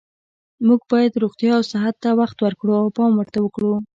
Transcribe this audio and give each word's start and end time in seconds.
موږ 0.67 0.79
باید 0.91 1.19
روغتیا 1.23 1.53
او 1.57 1.63
صحت 1.71 1.95
ته 2.03 2.09
وخت 2.21 2.37
ورکړو 2.41 2.73
او 2.81 2.87
پام 2.97 3.11
ورته 3.15 3.37
کړو 3.55 3.73